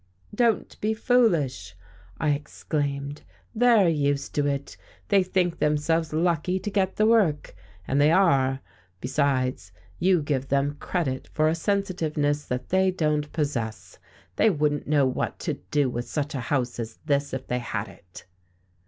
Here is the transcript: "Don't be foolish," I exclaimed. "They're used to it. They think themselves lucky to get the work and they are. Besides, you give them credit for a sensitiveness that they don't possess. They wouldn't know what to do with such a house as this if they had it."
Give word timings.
"Don't 0.33 0.81
be 0.81 0.95
foolish," 0.95 1.75
I 2.19 2.31
exclaimed. 2.31 3.21
"They're 3.53 3.87
used 3.87 4.33
to 4.33 4.47
it. 4.47 4.75
They 5.09 5.21
think 5.21 5.59
themselves 5.59 6.11
lucky 6.11 6.57
to 6.57 6.71
get 6.71 6.95
the 6.95 7.05
work 7.05 7.53
and 7.87 8.01
they 8.01 8.09
are. 8.09 8.61
Besides, 8.99 9.71
you 9.99 10.23
give 10.23 10.47
them 10.47 10.77
credit 10.79 11.27
for 11.33 11.47
a 11.47 11.53
sensitiveness 11.53 12.45
that 12.45 12.69
they 12.69 12.89
don't 12.89 13.31
possess. 13.31 13.99
They 14.37 14.49
wouldn't 14.49 14.87
know 14.87 15.05
what 15.05 15.37
to 15.41 15.53
do 15.69 15.87
with 15.87 16.09
such 16.09 16.33
a 16.33 16.39
house 16.49 16.79
as 16.79 16.97
this 17.05 17.31
if 17.31 17.45
they 17.45 17.59
had 17.59 17.87
it." 17.87 18.25